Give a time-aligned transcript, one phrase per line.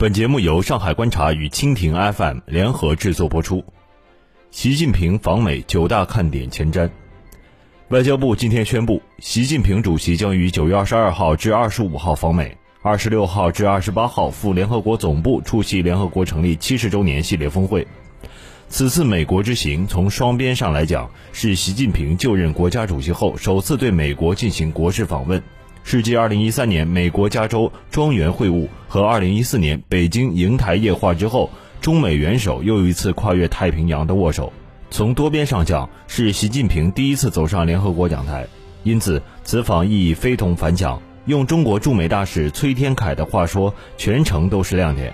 [0.00, 3.62] 本节目由上海观察与蜻蜓 FM 联合制作播出。
[4.50, 6.88] 习近平访美九大看点前瞻。
[7.90, 17.86] 外交部今天宣布，习近平主席将于九月二十二号至二十五号访美，二十六号至二十八号赴联合国总部出席联合国成立七十周年系列峰会。
[18.70, 25.42] 此次美国之行，从双边上来讲，是习近平就任国家主席后首次对美国进行国事访问。
[25.90, 34.52] 是继2013年美国加州庄园会晤和2014年北京瀛台夜话之后，中美元首又一次跨越太平洋的握手。
[34.88, 38.46] 从多边上讲，是习近平第一次走上联合国讲台，
[38.84, 41.02] 因此此访意义非同凡响。
[41.26, 45.12] 用中国驻美大使崔天凯的话说，全程都是亮点。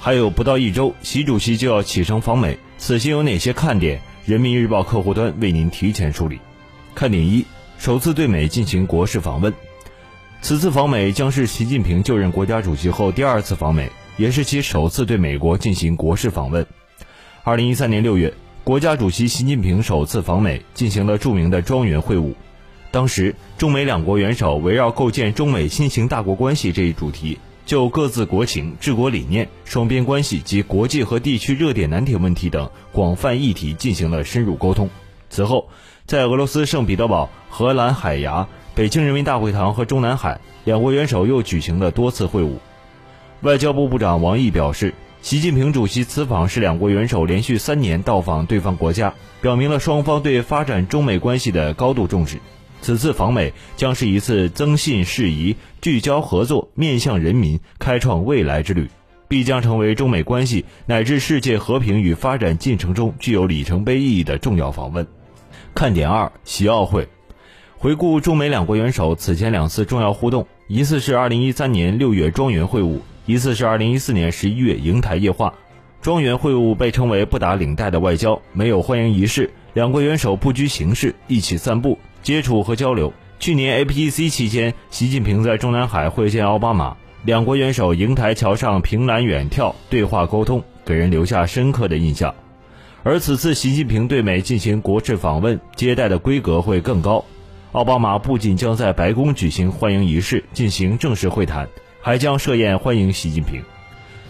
[0.00, 4.00] 还有不到一周，习主席就要启程访美，此行有哪些看点？
[4.26, 6.40] 人民日报客户端为您提前梳理。
[6.96, 7.44] 看点一：
[7.78, 9.54] 首次对美进行国事访问。
[10.40, 16.66] 此次访美将是习近平就任国家主席后第二次访美，也是其首次对美国进行国事访问。
[17.42, 18.32] 二零一三年六月，
[18.64, 22.32] 国家主席习近平首次访美，进行了著名的庄园会晤。
[22.90, 34.88] 当时，中美两国元首围绕构建中美新型大国关系这一主题，就各自国情、治国理念、双边关系及国际和地区热点难题问题等广泛议题进行了深入沟通。
[35.28, 35.68] 此后，
[36.06, 38.48] 在俄罗斯圣彼得堡、荷兰海牙。
[38.78, 42.58] 北京人民大会堂和中南海两国元首又举行了多次会晤。
[43.40, 52.38] 外交部部长王毅表示，习近平主席此访是两国元首连续三年到访对方国家，表明了双方对发展中美关系的高度重视。
[52.80, 58.88] 此次访美将是一次增信事宜、聚焦合作、面向人民、开创未来之旅，
[59.26, 65.04] 必将成为中美关系乃至世界和平与发展进程中具有里程碑意义的重要访问。
[65.74, 67.08] 看点二：习奥会。
[67.80, 75.54] 回顾中美两国元首此前两次重要互动，一次是2013年6月庄园会晤，一次是2014年11月瀛台夜话。
[76.02, 83.12] 庄园会晤被称为不打领带的外交，没有欢迎仪式，两国元首不拘形式，一起散步、接触和交流。
[83.38, 92.34] 去年 APEC 期间，习近平在中南海会见奥巴马，两国元首瀛台桥上凭栏远眺，对话沟通，给人留下深刻的印象。
[93.04, 97.24] 而此次习近平对美进行国事访问，接待的规格会更高。
[97.78, 101.68] 奥巴马不仅将在白宫举行欢迎仪式进行正式会谈，
[102.00, 103.62] 还将设宴欢迎习近平。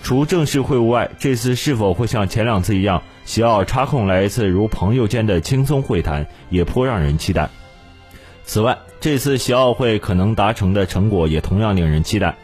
[0.00, 7.50] 除正式会晤外，这次是否会像前两次一样，习奥插空来一次如朋友间的轻松会谈，也颇让人期待。
[8.44, 12.36] 此外，这次习奥会可能达成的成果也同样令人期待。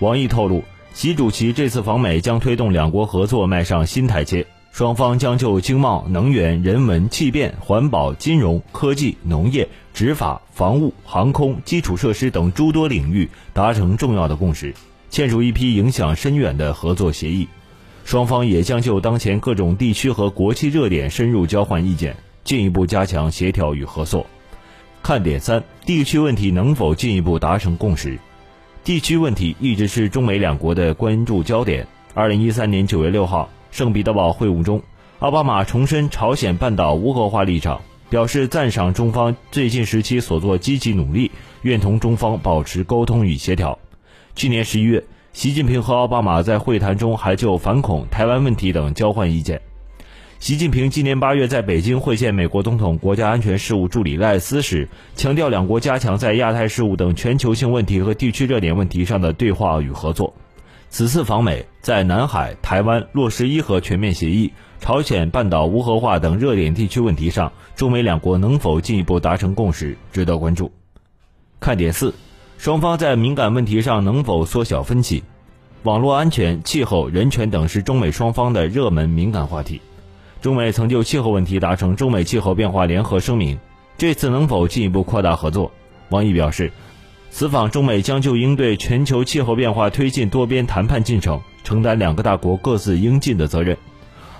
[0.00, 4.44] 王毅透露，习主席这次访美将推动两国合作迈上新台阶。
[4.72, 14.72] 双方将就经贸、能源、人文、气变、环保、金融、科技、农业、执法、防务、航空、基础设施等诸多领域达成重要的共识，
[15.10, 17.48] 签署一批影响深远的合作协议。
[18.04, 24.24] 双方也将就当前各种地区和国际热点深入交换意见，进一步加强协调与合作。
[25.02, 28.18] 看点三：地区问题能否进一步达成共识？
[28.84, 31.86] 地区问题一直是中美两国的关注焦点。
[32.14, 33.50] 二零一三年九月六号。
[33.70, 34.82] 圣彼得堡会晤中，
[35.20, 41.30] 奥巴马重申朝鲜半岛无核化立场，表示赞赏中方最近时期所做积极努力，
[41.62, 43.78] 愿同中方保持沟通与协调。
[44.34, 49.60] 去年十一月，习近平和奥巴马在会谈中还就反恐、台湾问题等交换意见。
[50.40, 60.32] 习近平今年八月在北京会见美国总统国家安全事务助理赖斯时，强调两国加强在亚太事务等全球性问题和地区热点问题上的对话与合作。
[60.92, 70.72] 此次访美，在南海、台湾落实伊核全面协议、朝鲜半岛无核化等热点地区问题上，中美两国能否进一步达成共识，值得关注。
[71.60, 72.12] 看点四，
[72.58, 75.22] 双方在敏感问题上能否缩小分歧？
[75.84, 79.80] 网络安全、气候、人权等是中美双方的热门敏感话题。
[80.42, 83.60] 中美曾就气候问题达成中美气候变化联合声明，
[83.96, 85.70] 这次能否进一步扩大合作？
[86.08, 86.72] 王毅表示。
[87.30, 93.76] 此访，中美将就应对全球气候变化推进多边谈判进程，承担两个大国各自应尽的责任。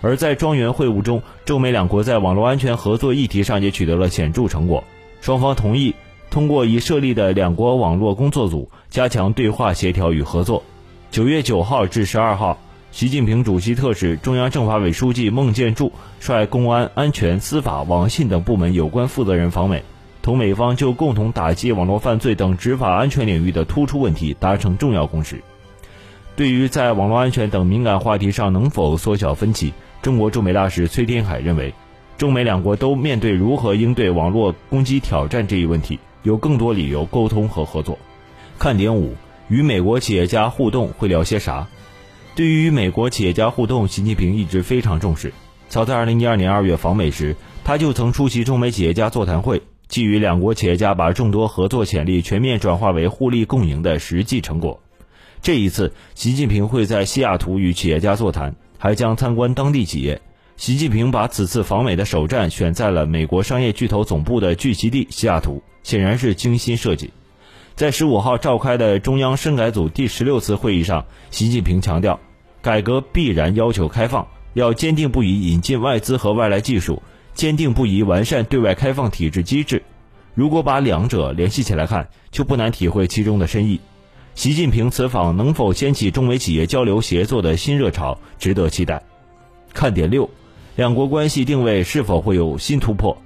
[0.03, 4.83] 而在庄园会晤中，中美两国在网络安全合作议题上也取得了显著成果。
[5.21, 5.95] 双方同意
[6.31, 10.63] 通过已设立的两国网络工作组，加强对话协调与合作。
[11.11, 12.59] 九月九号至十二号，
[12.93, 19.83] 习近平主席特使、中央政法委书记孟建柱率公安、安全、司法、网信等部门有关负责人访美。
[20.23, 25.43] 同美方就共同打击网络犯罪等执法安全领域的突出问题达成重要共识。
[26.37, 29.73] 对于在网络安全等敏感话题上能否缩小分歧，
[30.03, 31.75] 中国驻美大使崔天凯认为，
[32.17, 37.99] 中美两国都面对如何应对网络攻击挑战这一问题，有更多理由沟通和合作。
[38.59, 39.15] 看点五：
[39.49, 41.67] 与美国企业家互动会聊些啥？
[42.35, 45.33] 对于与美国企业家互动，习近平一直非常重视。
[45.69, 54.81] 早在2012年2月访美时，他就曾出席中美企业家座谈会，基于两国企业家把众多合作潜力全面转化为互利共赢的实际成果。
[55.43, 60.23] 这一次，习近平会在西雅图与企业家座谈，还将参观当地企业。
[60.57, 67.11] 习近平把此次访美的首站选在了美国商业巨头总部的聚集地西雅图，显然是精心设计。
[67.75, 72.21] 在十五号召开的中央深改组第十六次会议上，习近平强调，
[72.63, 77.03] 改革必然要求开放，要坚定不移引进外资和外来技术，
[77.35, 79.83] 坚定不移完善对外开放体制机制。
[80.35, 83.81] 如果把两者联系起来看，就不难体会其中的深意。
[84.35, 89.03] 习近平此访能否掀起中美企业交流协作的新热潮，值得期待。
[89.75, 90.31] 看点六，
[90.77, 93.21] 两国关系定位是否会有新突破？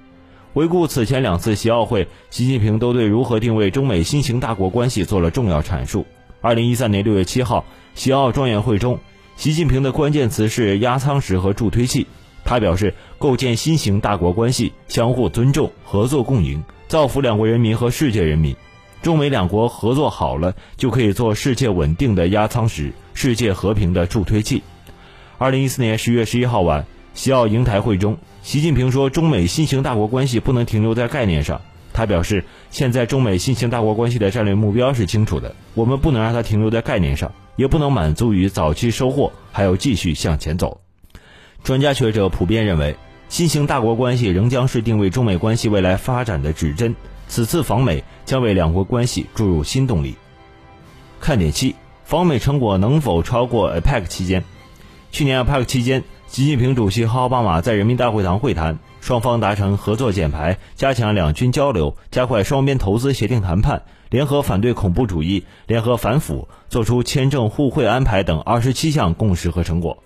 [0.53, 6.05] 回顾此前两次习奥会，习近平都对如何定位中美新型大国关系做了重要阐述。
[6.41, 8.99] 二零一三年六月七号，习奥庄园会中，
[9.35, 12.07] 习近平的关键词是压舱石和助推器。
[12.45, 18.55] 他表示，构建新型大国关系，相互尊重、合作共赢，造福两国人民和世界人民。
[19.01, 24.63] 中美两国合作好了，就可以做世界稳定的压舱石，世界和平的助推器。
[25.37, 28.17] 二零一四年十月十一号晚，西奥瀛台会中。
[28.41, 31.61] 习近平说：“中美新型大国关系不能停留在概念上。”
[31.93, 40.81] 他表示：“现在中美新型大国关系的战略目标是清楚的，我们不能让它停留在概念上，也不能满足于早期收获，还要继续向前走。”
[41.65, 42.95] 专家学者普遍认为，
[43.27, 46.95] 新型大国关系仍将是定位中美关系未来发展的指针。
[47.27, 50.15] 此次访美将为两国关系注入新动力。
[51.19, 54.43] 看点七：访美成果能否超过 APEC 期间？
[55.11, 56.03] 去年 APEC 期间。
[56.27, 69.97] 习近平主席和奥巴马在人民大会堂会谈，双方达成合作减排、加强两军交流、加快双边投资协定谈判、联合反对恐怖主义、联合反腐、作出签证互惠安排等二十七项共识和成果。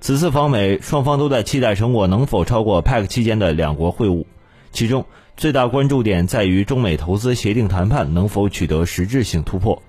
[0.00, 4.24] 此次访美，双方都在期待成果能否超过 PAC 期间的两国会晤。
[4.70, 5.04] 其中，
[5.36, 9.82] 最大关注点在于中美投资协定谈判能否取得实质性突破。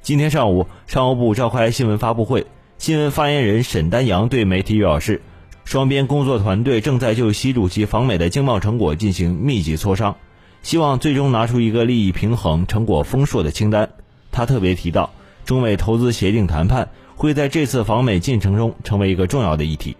[0.00, 2.46] 今天上午，商务部召开新闻发布会。
[2.78, 5.20] 新闻发言人沈丹阳对媒体表示，
[5.64, 10.16] 双边工作团队正在就习主席访美的经贸成果进行密集磋商，
[10.62, 13.90] 希望最终拿出一个利益平衡、成果丰硕的清单。
[14.30, 15.10] 他特别提到，
[15.48, 19.96] 中美投资协定谈判会在这次访美进程中成为一个重要的议题。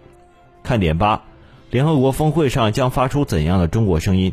[0.61, 1.23] 看点八，
[1.71, 4.31] 联合国峰会上将发出怎样的中国声音？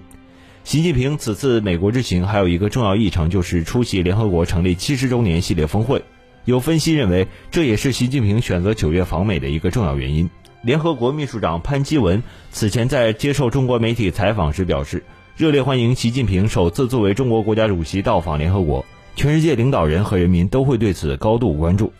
[0.62, 6.04] 习近平此次美国之行还有一个重要议程，就是出席联合国成立七十周年系列峰会。
[6.44, 10.28] 有分析认为，这也是习近平选择九月访美的一个重要原因。
[10.60, 15.02] 联合国秘书长潘基文此前在接受中国媒体采访时表示，
[15.34, 18.84] 热烈欢迎习近平首次作为中国国家主席到访联合国，
[19.16, 21.92] 全世界领导人和人民都会对此高度关注。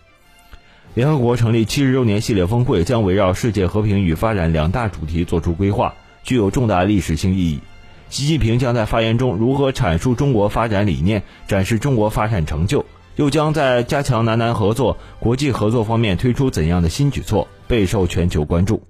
[0.93, 7.61] 联合国成立七十周年系列峰会将围绕世界和平与发展两大主题作出规划，具有重大历史性意义。
[8.11, 12.85] 习近平将在发言中如何阐述中国发展理念，展示中国发展成就。
[13.17, 18.83] 又将在加强南南合作、国际合作方面推出怎样的新举措，备受全球关注。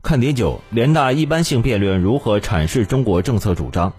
[0.00, 3.92] 看点九：联大一般性辩论如何阐释中国政策主张？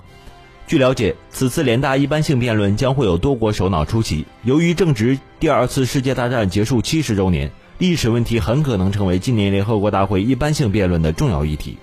[0.67, 4.25] 据了解，此次联大一般性辩论将会有多国首脑出席。
[4.43, 11.77] 由于正值第二次世界大战结束七十周年，历史问题很可能成为今年联合国大会一般性辩论的重要议题。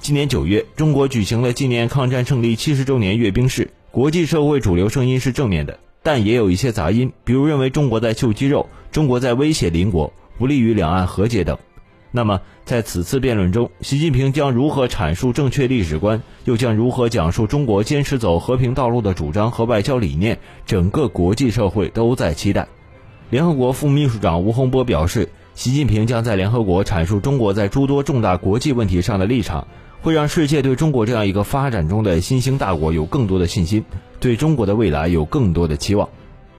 [0.00, 5.78] 今年九月，中国举行了纪念抗战胜利七十周年阅兵式，国际社会主流声音是正面的。
[6.02, 11.56] 但也有一些杂音，比如认为中国在秀肌肉，中国在威胁邻国，不利于两岸和解等。
[12.10, 20.38] 那么，在此次辩论中，习近平将如何阐述正确历史观，又将如何讲述中国坚持走和平道路的主张和外交理念？
[20.64, 22.66] 整个国际社会都在期待。
[23.30, 29.66] 联合国副秘书长吴洪波表示，习近平将在联合国阐述中国在诸多重大国际问题上的立场。
[30.00, 33.84] 会让世界对中国这样一个发展中的新兴大国有更多的信心，
[34.20, 36.08] 对中国的未来有更多的期望。